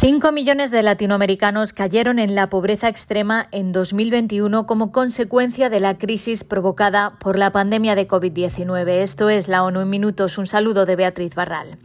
[0.00, 5.98] Cinco millones de latinoamericanos cayeron en la pobreza extrema en 2021 como consecuencia de la
[5.98, 8.88] crisis provocada por la pandemia de COVID-19.
[9.02, 10.38] Esto es la ONU en minutos.
[10.38, 11.76] Un saludo de Beatriz Barral.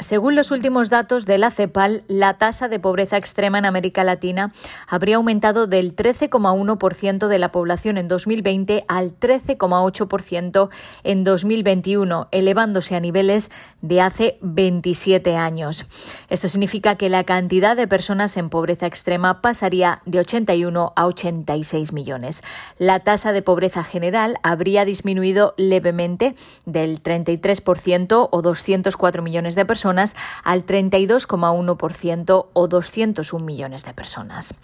[0.00, 4.52] Según los últimos datos de la CEPAL, la tasa de pobreza extrema en América Latina
[4.88, 10.68] habría aumentado del 13,1% de la población en 2020 al 13,8%
[11.04, 13.52] en 2021, elevándose a niveles
[13.82, 15.86] de hace 27 años.
[16.28, 21.92] Esto significa que la cantidad de personas en pobreza extrema pasaría de 81 a 86
[21.92, 22.42] millones.
[22.78, 26.34] La tasa de pobreza general habría disminuido levemente
[26.66, 34.54] del 33% o 204 millones de personas al 32,1% o 201 millones de personas.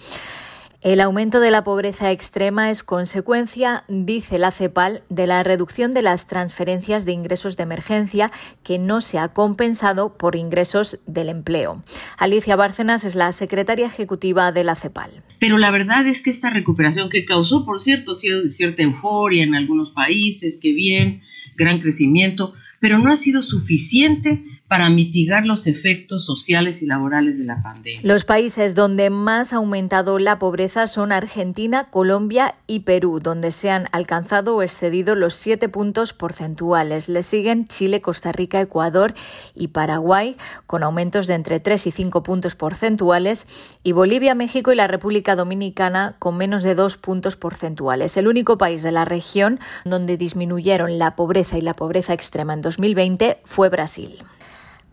[0.83, 6.01] El aumento de la pobreza extrema es consecuencia, dice la CEPAL, de la reducción de
[6.01, 11.83] las transferencias de ingresos de emergencia que no se ha compensado por ingresos del empleo.
[12.17, 15.23] Alicia Bárcenas es la secretaria ejecutiva de la CEPAL.
[15.39, 19.91] Pero la verdad es que esta recuperación que causó, por cierto, cierta euforia en algunos
[19.91, 21.21] países, que bien,
[21.57, 27.45] gran crecimiento, pero no ha sido suficiente para mitigar los efectos sociales y laborales de
[27.45, 28.03] la pandemia.
[28.05, 33.69] Los países donde más ha aumentado la pobreza son Argentina, Colombia y Perú, donde se
[33.69, 37.09] han alcanzado o excedido los siete puntos porcentuales.
[37.09, 39.13] Le siguen Chile, Costa Rica, Ecuador
[39.57, 43.49] y Paraguay, con aumentos de entre 3 y 5 puntos porcentuales,
[43.83, 48.17] y Bolivia, México y la República Dominicana con menos de 2 puntos porcentuales.
[48.17, 52.63] El único país de la región donde disminuyeron la pobreza y la pobreza extrema en
[52.63, 54.23] 2020 fue Brasil.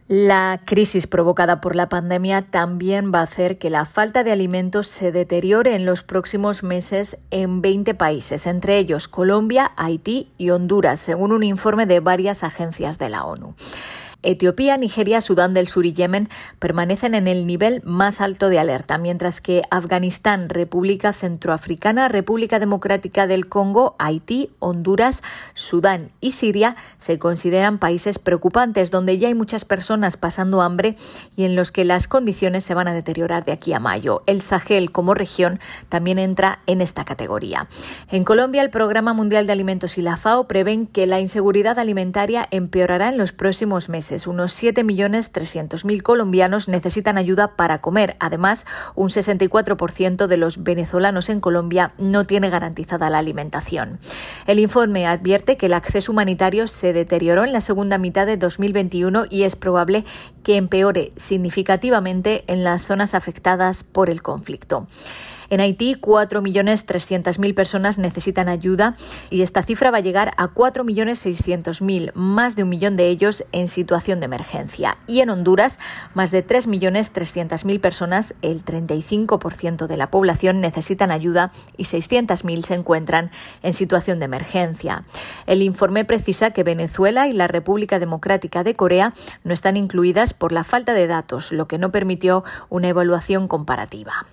[0.08, 4.88] La crisis provocada por la pandemia también va a hacer que la falta de alimentos
[4.88, 11.00] se deteriore en los próximos meses en 20 países, entre ellos Colombia, Haití y Honduras,
[11.00, 13.56] según un informe de varias agencias de la ONU.
[14.28, 16.28] Etiopía, Nigeria, Sudán del Sur y Yemen
[16.60, 23.26] permanecen en el nivel más alto de alerta, mientras que Afganistán, República Centroafricana, República Democrática
[23.26, 29.64] del Congo, Haití, Honduras, Sudán y Siria se consideran países preocupantes donde ya hay muchas
[29.64, 30.98] personas pasando hambre
[31.38, 34.24] y en los que las condiciones se van a deteriorar de aquí a mayo.
[34.26, 37.70] El Sahel como región también entra en esta categoría.
[38.12, 42.46] En Colombia, el Programa Mundial de Alimentos y la FAO prevén que la inseguridad alimentaria
[42.52, 48.16] empeorará en los próximos meses unos 7.300.000 colombianos necesitan ayuda para comer.
[48.20, 54.00] Además, un 64% de los venezolanos en Colombia no tiene garantizada la alimentación.
[54.48, 59.26] El informe advierte que el acceso humanitario se deterioró en la segunda mitad de 2021
[59.30, 60.06] y es probable
[60.44, 64.88] que empeore significativamente en las zonas afectadas por el conflicto.
[65.50, 68.96] En Haití, 4.300.000 personas necesitan ayuda
[69.30, 73.68] y esta cifra va a llegar a 4.600.000, más de un millón de ellos en
[73.68, 74.98] situación de emergencia.
[75.08, 75.80] Y en Honduras,
[76.14, 83.32] más de 3.300.000 personas, el 35% de la población, necesitan ayuda y 600.000 se encuentran
[83.64, 85.04] en situación de emergencia.
[85.48, 89.14] El informe precisa que Venezuela y la República Democrática de Corea
[89.44, 94.28] no están incluidas por la falta de datos, lo que no permitió una evaluación comparativa.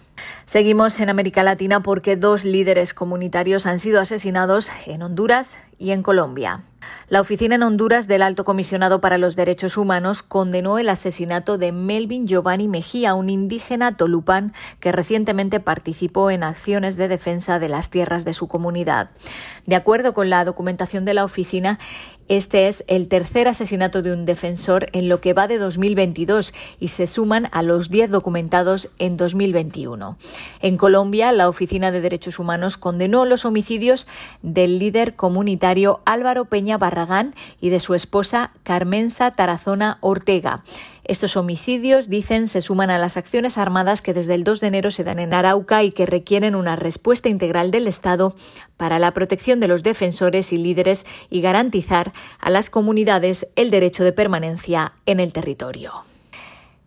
[0.46, 6.02] Seguimos en América Latina porque dos líderes comunitarios han sido asesinados en Honduras y en
[6.02, 6.62] Colombia.
[7.08, 11.70] La oficina en Honduras del Alto Comisionado para los Derechos Humanos condenó el asesinato de
[11.70, 17.90] Melvin Giovanni Mejía, un indígena tolupán que recientemente participó en acciones de defensa de las
[17.90, 19.10] tierras de su comunidad.
[19.66, 21.78] De acuerdo con la documentación de la oficina,
[22.26, 26.88] este es el tercer asesinato de un defensor en lo que va de 2022 y
[26.88, 30.16] se suman a los 10 documentados en 2021.
[30.62, 34.08] En Colombia, la Oficina de Derechos Humanos condenó los homicidios
[34.40, 40.62] del líder comunitario Álvaro Peña Barragán y de su esposa Carmensa Tarazona Ortega.
[41.04, 44.90] Estos homicidios, dicen, se suman a las acciones armadas que desde el 2 de enero
[44.90, 48.34] se dan en Arauca y que requieren una respuesta integral del Estado
[48.78, 54.02] para la protección de los defensores y líderes y garantizar a las comunidades el derecho
[54.02, 56.04] de permanencia en el territorio.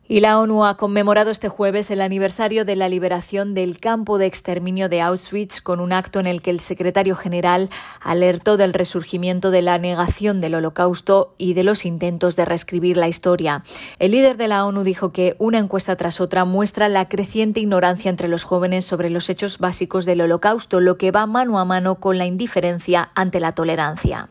[0.09, 4.25] Y la ONU ha conmemorado este jueves el aniversario de la liberación del campo de
[4.25, 7.69] exterminio de Auschwitz con un acto en el que el secretario general
[7.99, 13.09] alertó del resurgimiento de la negación del holocausto y de los intentos de reescribir la
[13.09, 13.65] historia.
[13.99, 18.09] El líder de la ONU dijo que una encuesta tras otra muestra la creciente ignorancia
[18.09, 21.95] entre los jóvenes sobre los hechos básicos del holocausto, lo que va mano a mano
[21.95, 24.29] con la indiferencia ante la tolerancia.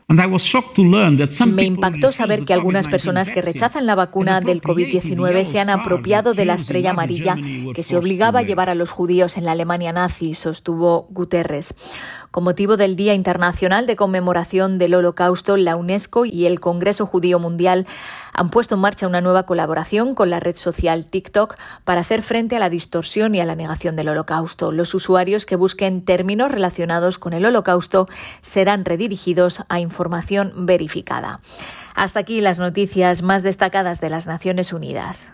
[1.45, 5.79] Me impactó saber que algunas personas que rechazan la vacuna del COVID-19 se han han
[5.81, 7.35] apropiado de la estrella amarilla
[7.73, 11.75] que se obligaba a llevar a los judíos en la Alemania nazi, sostuvo Guterres.
[12.31, 17.39] Con motivo del Día Internacional de Conmemoración del Holocausto, la UNESCO y el Congreso Judío
[17.39, 17.87] Mundial
[18.33, 22.55] han puesto en marcha una nueva colaboración con la red social TikTok para hacer frente
[22.55, 24.71] a la distorsión y a la negación del Holocausto.
[24.71, 28.07] Los usuarios que busquen términos relacionados con el Holocausto
[28.41, 31.39] serán redirigidos a información verificada.
[31.95, 35.31] Hasta aquí las noticias más destacadas de las Naciones Unidas.